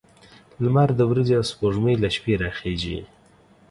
[0.63, 2.99] لمر د ورځې او سپوږمۍ له شپې راخيژي